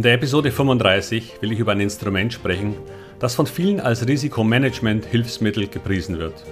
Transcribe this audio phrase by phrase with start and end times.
[0.00, 2.74] In der Episode 35 will ich über ein Instrument sprechen,
[3.18, 6.42] das von vielen als Risikomanagement-Hilfsmittel gepriesen wird.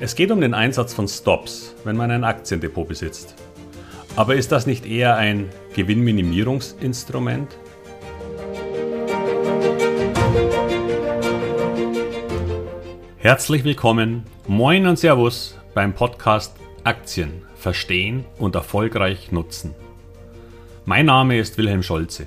[0.00, 3.36] Es geht um den Einsatz von Stops, wenn man ein Aktiendepot besitzt.
[4.16, 7.48] Aber ist das nicht eher ein Gewinnminimierungsinstrument?
[13.16, 16.54] Herzlich willkommen, moin und Servus beim Podcast
[16.84, 19.74] Aktien verstehen und erfolgreich nutzen.
[20.84, 22.26] Mein Name ist Wilhelm Scholze.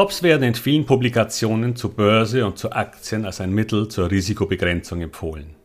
[0.00, 5.02] Stops werden in vielen Publikationen zur Börse und zu Aktien als ein Mittel zur Risikobegrenzung
[5.02, 5.56] empfohlen.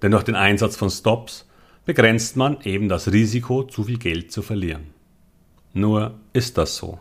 [0.00, 1.46] Denn durch den Einsatz von Stops
[1.84, 4.94] begrenzt man eben das Risiko, zu viel Geld zu verlieren.
[5.74, 7.00] Nur ist das so.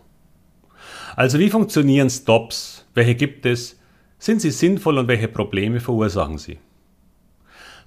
[1.16, 2.86] Also wie funktionieren Stops?
[2.94, 3.80] Welche gibt es?
[4.20, 6.58] Sind sie sinnvoll und welche Probleme verursachen sie?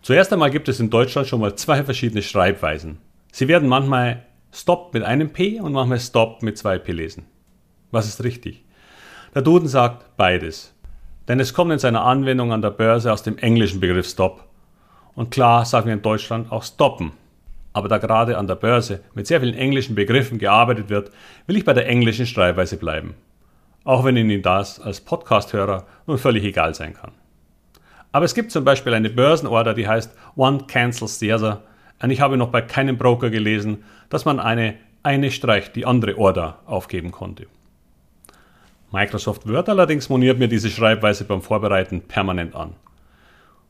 [0.00, 2.96] Zuerst einmal gibt es in Deutschland schon mal zwei verschiedene Schreibweisen.
[3.32, 7.26] Sie werden manchmal Stop mit einem P und manchmal Stop mit zwei P lesen.
[7.90, 8.64] Was ist richtig?
[9.34, 10.74] Der Duden sagt beides.
[11.28, 14.44] Denn es kommt in seiner Anwendung an der Börse aus dem englischen Begriff Stop.
[15.14, 17.12] Und klar sagen wir in Deutschland auch stoppen.
[17.72, 21.10] Aber da gerade an der Börse mit sehr vielen englischen Begriffen gearbeitet wird,
[21.46, 23.14] will ich bei der englischen Schreibweise bleiben.
[23.84, 27.12] Auch wenn Ihnen das als Podcasthörer nun völlig egal sein kann.
[28.10, 31.62] Aber es gibt zum Beispiel eine Börsenorder, die heißt One Cancels the Other.
[32.02, 36.18] Und ich habe noch bei keinem Broker gelesen, dass man eine eine streicht die andere
[36.18, 37.46] Order aufgeben konnte.
[38.90, 42.74] Microsoft Word allerdings moniert mir diese Schreibweise beim Vorbereiten permanent an.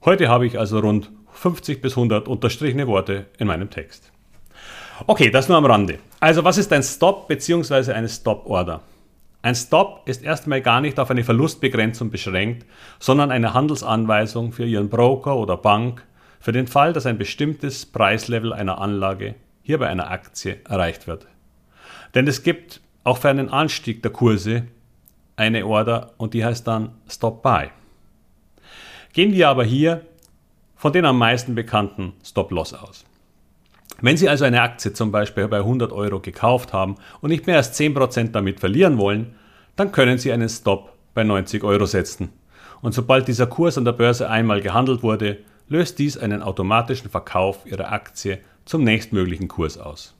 [0.05, 4.13] Heute habe ich also rund 50 bis 100 unterstrichene Worte in meinem Text.
[5.07, 5.99] Okay, das nur am Rande.
[6.21, 7.93] Also was ist ein Stop bzw.
[7.93, 8.81] eine Stop-Order?
[9.43, 12.67] Ein Stop ist erstmal gar nicht auf eine Verlustbegrenzung beschränkt,
[13.01, 16.05] sondern eine Handelsanweisung für Ihren Broker oder Bank
[16.41, 21.27] für den Fall, dass ein bestimmtes Preislevel einer Anlage, hier bei einer Aktie, erreicht wird.
[22.15, 24.65] Denn es gibt auch für einen Anstieg der Kurse
[25.39, 27.69] eine Order und die heißt dann Stop Buy.
[29.13, 30.05] Gehen wir aber hier
[30.77, 33.05] von den am meisten bekannten Stop Loss aus.
[34.01, 37.57] Wenn Sie also eine Aktie zum Beispiel bei 100 Euro gekauft haben und nicht mehr
[37.57, 39.35] als 10% damit verlieren wollen,
[39.77, 42.31] dann können Sie einen Stop bei 90 Euro setzen.
[42.81, 45.39] Und sobald dieser Kurs an der Börse einmal gehandelt wurde,
[45.69, 50.18] löst dies einen automatischen Verkauf Ihrer Aktie zum nächstmöglichen Kurs aus.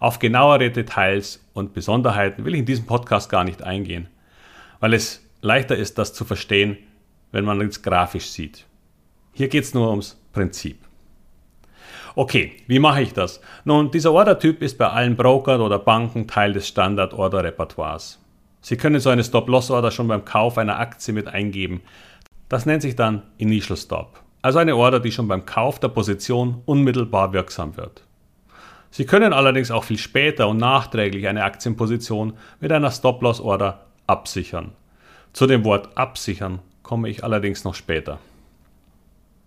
[0.00, 4.08] Auf genauere Details und Besonderheiten will ich in diesem Podcast gar nicht eingehen,
[4.80, 6.76] weil es leichter ist, das zu verstehen,
[7.32, 8.66] wenn man es grafisch sieht.
[9.32, 10.78] Hier geht es nur ums Prinzip.
[12.16, 13.40] Okay, wie mache ich das?
[13.64, 18.20] Nun, dieser Ordertyp ist bei allen Brokern oder Banken Teil des Standard-Order-Repertoires.
[18.60, 21.82] Sie können so eine Stop-Loss-Order schon beim Kauf einer Aktie mit eingeben.
[22.48, 26.62] Das nennt sich dann Initial Stop, also eine Order, die schon beim Kauf der Position
[26.66, 28.04] unmittelbar wirksam wird.
[28.96, 34.70] Sie können allerdings auch viel später und nachträglich eine Aktienposition mit einer Stop-Loss-Order absichern.
[35.32, 38.20] Zu dem Wort absichern komme ich allerdings noch später.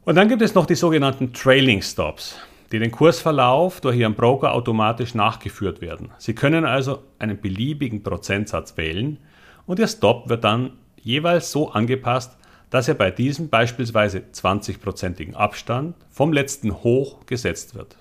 [0.03, 2.37] Und dann gibt es noch die sogenannten Trailing Stops,
[2.73, 6.11] die den Kursverlauf durch Ihren Broker automatisch nachgeführt werden.
[6.17, 9.17] Sie können also einen beliebigen Prozentsatz wählen
[9.65, 10.71] und Ihr Stop wird dann
[11.01, 12.37] jeweils so angepasst,
[12.69, 17.95] dass er bei diesem beispielsweise 20%igen Abstand vom letzten Hoch gesetzt wird.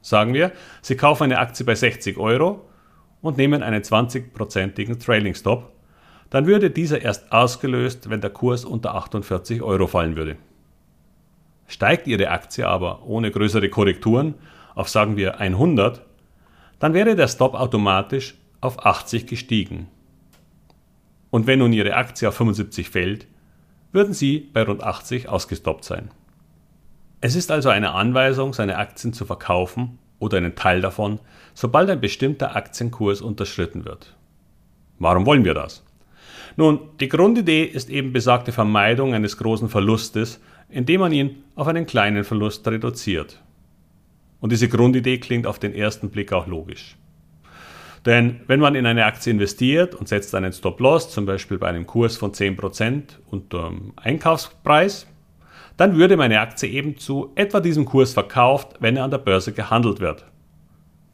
[0.00, 2.68] Sagen wir, Sie kaufen eine Aktie bei 60 Euro
[3.20, 5.72] und nehmen einen 20%igen Trailing Stop,
[6.30, 10.36] dann würde dieser erst ausgelöst, wenn der Kurs unter 48 Euro fallen würde.
[11.66, 14.34] Steigt Ihre Aktie aber ohne größere Korrekturen
[14.74, 16.02] auf sagen wir 100,
[16.78, 19.88] dann wäre der Stop automatisch auf 80 gestiegen.
[21.30, 23.26] Und wenn nun Ihre Aktie auf 75 fällt,
[23.92, 26.10] würden Sie bei rund 80 ausgestoppt sein.
[27.20, 31.18] Es ist also eine Anweisung, seine Aktien zu verkaufen oder einen Teil davon,
[31.52, 34.16] sobald ein bestimmter Aktienkurs unterschritten wird.
[35.00, 35.84] Warum wollen wir das?
[36.56, 41.86] Nun, die Grundidee ist eben besagte Vermeidung eines großen Verlustes, indem man ihn auf einen
[41.86, 43.42] kleinen Verlust reduziert.
[44.40, 46.96] Und diese Grundidee klingt auf den ersten Blick auch logisch.
[48.06, 51.86] Denn wenn man in eine Aktie investiert und setzt einen Stop-Loss, zum Beispiel bei einem
[51.86, 55.08] Kurs von 10% unter Einkaufspreis,
[55.78, 59.52] dann würde meine Aktie eben zu etwa diesem Kurs verkauft, wenn er an der Börse
[59.52, 60.26] gehandelt wird.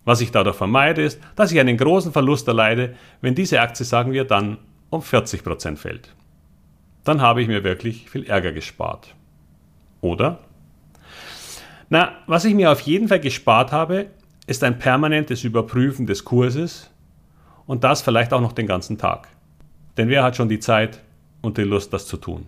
[0.04, 4.12] Was ich dadurch vermeide, ist, dass ich einen großen Verlust erleide, wenn diese Aktie, sagen
[4.12, 4.58] wir, dann
[4.90, 6.14] um 40% fällt.
[7.04, 9.14] dann habe ich mir wirklich viel Ärger gespart.
[10.00, 10.38] Oder?
[11.90, 14.06] Na, was ich mir auf jeden Fall gespart habe,
[14.46, 16.90] ist ein permanentes Überprüfen des Kurses
[17.66, 19.28] und das vielleicht auch noch den ganzen Tag.
[19.98, 21.02] Denn wer hat schon die Zeit
[21.42, 22.46] und die Lust, das zu tun?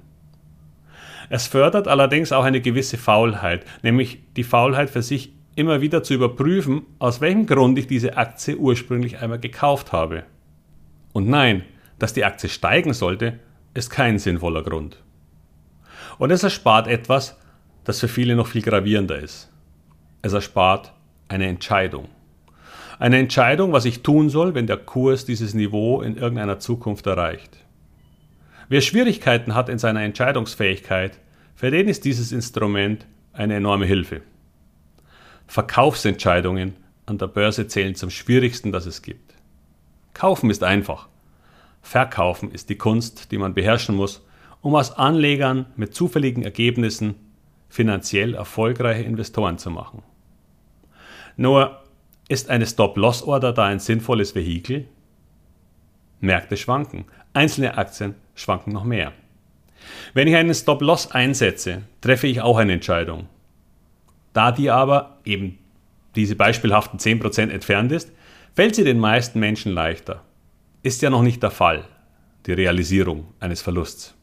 [1.28, 6.14] Es fördert allerdings auch eine gewisse Faulheit, nämlich die Faulheit für sich immer wieder zu
[6.14, 10.25] überprüfen, aus welchem Grund ich diese Aktie ursprünglich einmal gekauft habe.
[11.12, 11.64] Und nein,
[11.99, 13.40] dass die Aktie steigen sollte,
[13.75, 15.02] ist kein sinnvoller Grund.
[16.19, 17.38] Und es erspart etwas,
[17.84, 19.50] das für viele noch viel gravierender ist.
[20.23, 20.93] Es erspart
[21.28, 22.08] eine Entscheidung.
[22.99, 27.65] Eine Entscheidung, was ich tun soll, wenn der Kurs dieses Niveau in irgendeiner Zukunft erreicht.
[28.68, 31.18] Wer Schwierigkeiten hat in seiner Entscheidungsfähigkeit,
[31.54, 34.22] für den ist dieses Instrument eine enorme Hilfe.
[35.46, 36.74] Verkaufsentscheidungen
[37.06, 39.34] an der Börse zählen zum schwierigsten, das es gibt.
[40.14, 41.08] Kaufen ist einfach.
[41.80, 44.26] Verkaufen ist die Kunst, die man beherrschen muss,
[44.62, 47.14] um aus Anlegern mit zufälligen Ergebnissen
[47.68, 50.02] finanziell erfolgreiche Investoren zu machen.
[51.36, 51.82] Nur
[52.28, 54.88] ist eine Stop-Loss-Order da ein sinnvolles Vehikel?
[56.18, 59.12] Märkte schwanken, einzelne Aktien schwanken noch mehr.
[60.14, 63.28] Wenn ich einen Stop-Loss einsetze, treffe ich auch eine Entscheidung.
[64.32, 65.58] Da die aber eben
[66.14, 68.12] diese beispielhaften 10% entfernt ist,
[68.54, 70.22] fällt sie den meisten Menschen leichter.
[70.82, 71.84] Ist ja noch nicht der Fall,
[72.46, 74.14] die Realisierung eines Verlusts.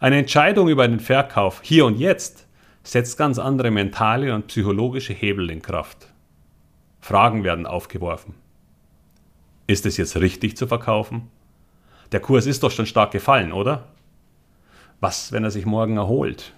[0.00, 2.46] Eine Entscheidung über einen Verkauf hier und jetzt
[2.82, 6.08] setzt ganz andere mentale und psychologische Hebel in Kraft.
[7.00, 8.34] Fragen werden aufgeworfen.
[9.66, 11.30] Ist es jetzt richtig zu verkaufen?
[12.12, 13.88] Der Kurs ist doch schon stark gefallen, oder?
[15.00, 16.54] Was, wenn er sich morgen erholt?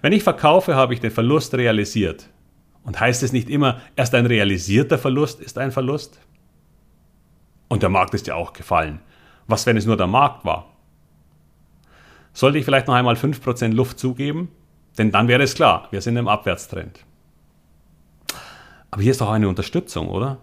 [0.00, 2.28] Wenn ich verkaufe, habe ich den Verlust realisiert.
[2.84, 6.18] Und heißt es nicht immer, erst ein realisierter Verlust ist ein Verlust?
[7.68, 9.00] Und der Markt ist ja auch gefallen.
[9.46, 10.66] Was, wenn es nur der Markt war?
[12.32, 14.48] Sollte ich vielleicht noch einmal 5% Luft zugeben?
[14.98, 17.04] Denn dann wäre es klar, wir sind im Abwärtstrend.
[18.90, 20.38] Aber hier ist doch eine Unterstützung, oder?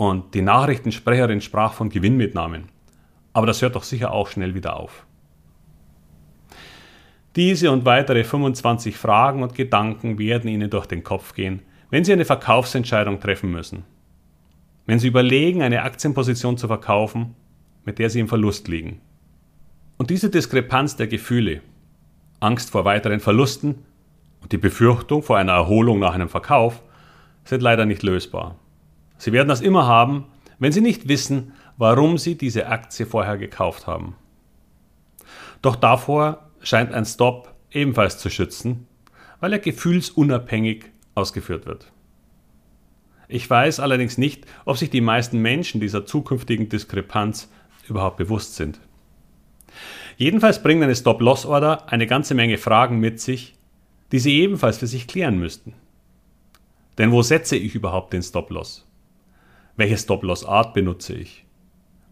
[0.00, 2.70] Und die Nachrichtensprecherin sprach von Gewinnmitnahmen.
[3.34, 5.04] Aber das hört doch sicher auch schnell wieder auf.
[7.36, 11.60] Diese und weitere 25 Fragen und Gedanken werden Ihnen durch den Kopf gehen,
[11.90, 13.84] wenn Sie eine Verkaufsentscheidung treffen müssen.
[14.86, 17.36] Wenn Sie überlegen, eine Aktienposition zu verkaufen,
[17.84, 19.02] mit der Sie im Verlust liegen.
[19.98, 21.60] Und diese Diskrepanz der Gefühle,
[22.40, 23.84] Angst vor weiteren Verlusten
[24.40, 26.82] und die Befürchtung vor einer Erholung nach einem Verkauf
[27.44, 28.56] sind leider nicht lösbar.
[29.20, 30.24] Sie werden das immer haben,
[30.58, 34.16] wenn Sie nicht wissen, warum Sie diese Aktie vorher gekauft haben.
[35.60, 38.86] Doch davor scheint ein Stop ebenfalls zu schützen,
[39.40, 41.92] weil er gefühlsunabhängig ausgeführt wird.
[43.28, 47.50] Ich weiß allerdings nicht, ob sich die meisten Menschen dieser zukünftigen Diskrepanz
[47.90, 48.80] überhaupt bewusst sind.
[50.16, 53.54] Jedenfalls bringt eine Stop-Loss-Order eine ganze Menge Fragen mit sich,
[54.12, 55.74] die Sie ebenfalls für sich klären müssten.
[56.96, 58.86] Denn wo setze ich überhaupt den Stop-Loss?
[59.76, 61.44] Welche Stop-Loss-Art benutze ich?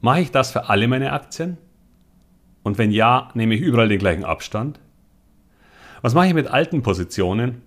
[0.01, 1.59] Mache ich das für alle meine Aktien?
[2.63, 4.81] Und wenn ja, nehme ich überall den gleichen Abstand?
[6.03, 7.63] Was mache ich mit alten Positionen?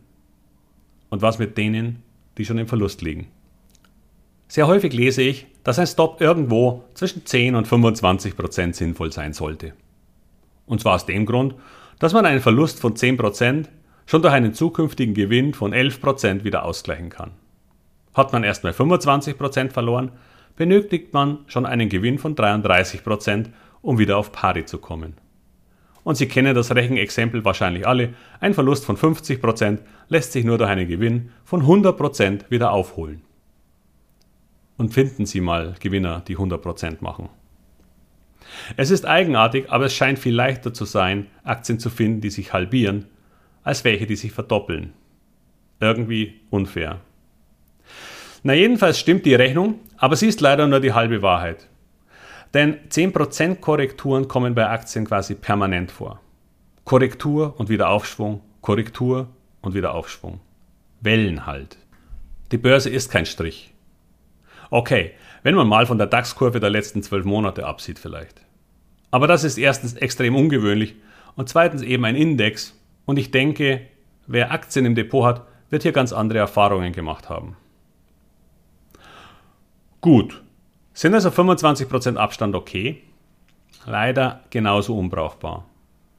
[1.09, 2.03] Und was mit denen,
[2.37, 3.27] die schon im Verlust liegen?
[4.47, 9.33] Sehr häufig lese ich, dass ein Stop irgendwo zwischen 10 und 25 Prozent sinnvoll sein
[9.33, 9.73] sollte.
[10.65, 11.55] Und zwar aus dem Grund,
[11.99, 13.69] dass man einen Verlust von 10 Prozent
[14.05, 17.31] schon durch einen zukünftigen Gewinn von 11% wieder ausgleichen kann.
[18.13, 20.11] Hat man erst mal 25% verloren,
[20.55, 23.47] benötigt man schon einen Gewinn von 33%,
[23.81, 25.15] um wieder auf Pari zu kommen.
[26.03, 30.69] Und Sie kennen das Rechenexempel wahrscheinlich alle, ein Verlust von 50% lässt sich nur durch
[30.69, 33.21] einen Gewinn von 100% wieder aufholen.
[34.77, 37.29] Und finden Sie mal Gewinner, die 100% machen.
[38.77, 42.51] Es ist eigenartig, aber es scheint viel leichter zu sein, Aktien zu finden, die sich
[42.51, 43.05] halbieren,
[43.63, 44.93] als welche, die sich verdoppeln.
[45.79, 46.99] Irgendwie unfair.
[48.43, 51.67] Na jedenfalls stimmt die Rechnung, aber sie ist leider nur die halbe Wahrheit.
[52.53, 56.19] Denn 10% Korrekturen kommen bei Aktien quasi permanent vor.
[56.83, 59.29] Korrektur und wieder Aufschwung, Korrektur
[59.61, 60.41] und wieder Aufschwung.
[61.01, 61.77] Wellen halt.
[62.51, 63.73] Die Börse ist kein Strich.
[64.69, 65.11] Okay,
[65.43, 68.41] wenn man mal von der DAX-Kurve der letzten zwölf Monate absieht vielleicht.
[69.11, 70.95] Aber das ist erstens extrem ungewöhnlich
[71.35, 73.81] und zweitens eben ein Index, und ich denke,
[74.27, 77.57] wer Aktien im Depot hat, wird hier ganz andere Erfahrungen gemacht haben.
[80.01, 80.41] Gut,
[80.93, 83.03] sind also 25% Abstand okay?
[83.85, 85.67] Leider genauso unbrauchbar.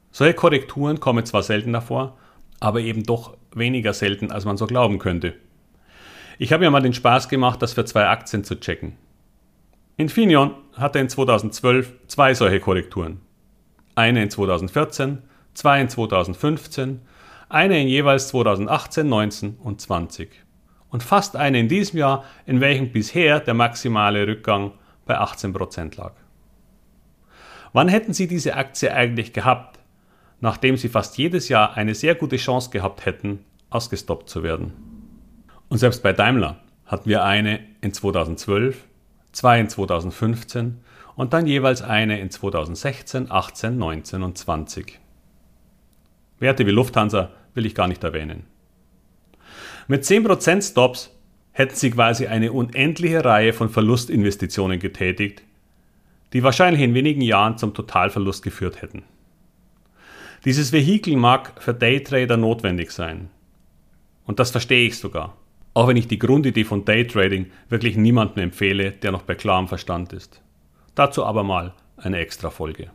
[0.09, 2.17] Solche Korrekturen kommen zwar seltener vor,
[2.61, 5.33] aber eben doch weniger selten, als man so glauben könnte.
[6.39, 8.93] Ich habe mir mal den Spaß gemacht, das für zwei Aktien zu checken.
[9.97, 13.19] Infineon hatte in 2012 zwei solche Korrekturen.
[13.95, 15.23] eine in 2014,
[15.53, 17.01] zwei in 2015,
[17.49, 20.43] eine in jeweils 2018, 19 und 20
[20.93, 24.73] und fast eine in diesem Jahr, in welchem bisher der maximale Rückgang
[25.07, 26.13] bei 18% lag.
[27.73, 29.79] Wann hätten Sie diese Aktie eigentlich gehabt,
[30.39, 34.71] nachdem Sie fast jedes Jahr eine sehr gute Chance gehabt hätten, ausgestoppt zu werden?
[35.67, 38.85] Und selbst bei Daimler hatten wir eine in 2012,
[39.31, 40.79] zwei in 2015
[41.15, 44.99] und dann jeweils eine in 2016, 18, 19 und 20.
[46.37, 48.52] Werte wie Lufthansa will ich gar nicht erwähnen.
[49.87, 51.11] Mit 10% Stops
[51.51, 55.43] hätten sie quasi eine unendliche Reihe von Verlustinvestitionen getätigt,
[56.33, 59.03] die wahrscheinlich in wenigen Jahren zum Totalverlust geführt hätten.
[60.45, 63.29] Dieses Vehikel mag für Daytrader notwendig sein.
[64.25, 65.37] Und das verstehe ich sogar.
[65.73, 70.13] Auch wenn ich die Grundidee von Daytrading wirklich niemandem empfehle, der noch bei klarem Verstand
[70.13, 70.41] ist.
[70.95, 72.91] Dazu aber mal eine extra Folge.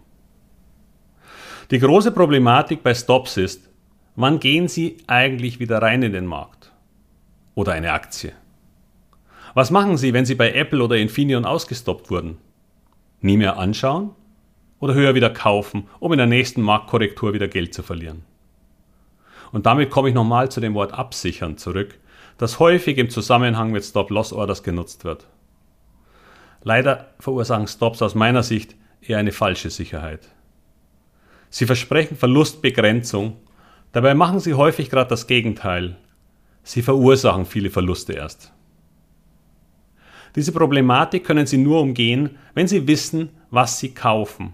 [1.71, 3.69] Die große Problematik bei Stops ist,
[4.17, 6.58] wann gehen Sie eigentlich wieder rein in den Markt?
[7.59, 8.35] Oder eine Aktie?
[9.53, 12.39] Was machen Sie, wenn Sie bei Apple oder Infineon ausgestoppt wurden?
[13.21, 14.11] Nie mehr anschauen?
[14.79, 18.23] Oder höher wieder kaufen, um in der nächsten Marktkorrektur wieder Geld zu verlieren?
[19.51, 21.99] Und damit komme ich nochmal zu dem Wort absichern zurück,
[22.37, 25.27] das häufig im Zusammenhang mit Stop-Loss-Orders genutzt wird.
[26.63, 30.29] Leider verursachen Stops aus meiner Sicht eher eine falsche Sicherheit.
[31.51, 33.37] Sie versprechen Verlustbegrenzung,
[33.91, 35.97] dabei machen sie häufig gerade das Gegenteil.
[36.69, 38.53] Sie verursachen viele Verluste erst.
[40.37, 44.53] Diese Problematik können Sie nur umgehen, wenn Sie wissen, was Sie kaufen,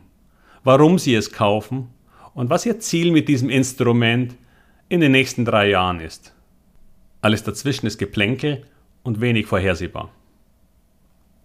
[0.63, 1.89] warum Sie es kaufen
[2.33, 4.37] und was Ihr Ziel mit diesem Instrument
[4.89, 6.33] in den nächsten drei Jahren ist.
[7.21, 8.65] Alles dazwischen ist Geplänkel
[9.03, 10.13] und wenig vorhersehbar.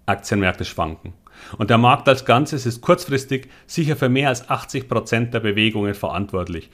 [0.06, 1.14] Aktienmärkte schwanken.
[1.58, 5.96] Und der Markt als Ganzes ist kurzfristig sicher für mehr als 80 Prozent der Bewegungen
[5.96, 6.70] verantwortlich,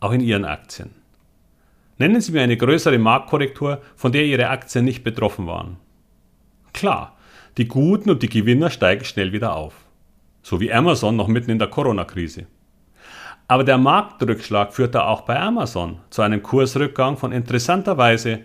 [0.00, 1.03] auch in Ihren Aktien.
[1.98, 5.76] Nennen Sie mir eine größere Marktkorrektur, von der Ihre Aktien nicht betroffen waren.
[6.72, 7.16] Klar,
[7.56, 9.74] die Guten und die Gewinner steigen schnell wieder auf.
[10.42, 12.46] So wie Amazon noch mitten in der Corona-Krise.
[13.46, 18.40] Aber der Marktrückschlag führte auch bei Amazon zu einem Kursrückgang von interessanterweise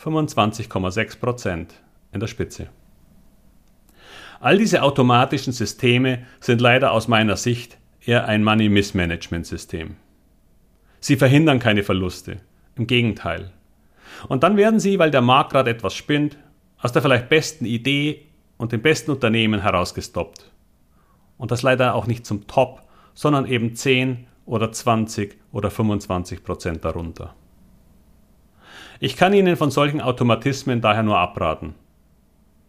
[0.00, 1.66] 25,6%
[2.12, 2.68] in der Spitze.
[4.40, 9.96] All diese automatischen Systeme sind leider aus meiner Sicht eher ein Money Mismanagement System.
[11.00, 12.40] Sie verhindern keine Verluste,
[12.76, 13.52] im Gegenteil.
[14.28, 16.38] Und dann werden sie, weil der Markt gerade etwas spinnt,
[16.78, 18.26] aus der vielleicht besten Idee
[18.56, 20.50] und dem besten Unternehmen herausgestoppt.
[21.38, 22.82] Und das leider auch nicht zum Top,
[23.14, 27.34] sondern eben 10 oder 20 oder 25 Prozent darunter.
[29.00, 31.74] Ich kann Ihnen von solchen Automatismen daher nur abraten.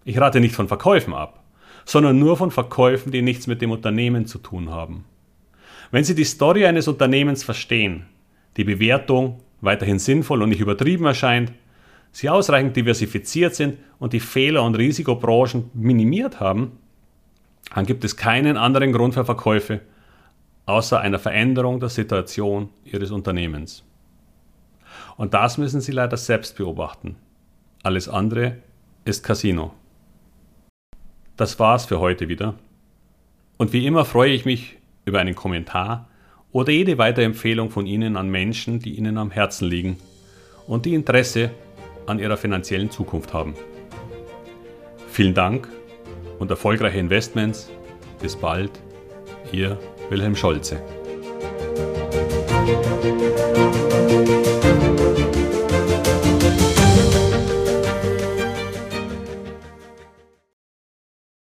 [0.04, 1.44] Ich rate nicht von Verkäufen ab
[1.86, 5.06] sondern nur von Verkäufen, die nichts mit dem Unternehmen zu tun haben.
[5.92, 8.06] Wenn Sie die Story eines Unternehmens verstehen,
[8.58, 11.51] die Bewertung weiterhin sinnvoll und nicht übertrieben erscheint,
[12.15, 16.74] Sie ausreichend diversifiziert sind und die Fehler und Risikobranchen minimiert haben,
[17.74, 19.82] dann gibt es keinen anderen Grund für Verkäufe
[20.65, 23.84] außer einer Veränderung der Situation Ihres Unternehmens.
[25.17, 27.15] Und das müssen Sie leider selbst beobachten.
[27.82, 28.58] Alles andere
[29.05, 29.74] ist Casino.
[31.36, 32.55] Das war's für heute wieder.
[33.58, 36.08] Und wie immer freue ich mich über einen Kommentar
[36.54, 39.98] oder jede weitere Empfehlung von Ihnen an Menschen, die Ihnen am Herzen liegen
[40.68, 41.52] und die Interesse
[42.06, 43.56] an Ihrer finanziellen Zukunft haben.
[45.10, 45.68] Vielen Dank
[46.40, 47.70] und erfolgreiche Investments.
[48.22, 48.72] Bis bald,
[49.52, 49.78] Ihr
[50.10, 50.82] Wilhelm Scholze.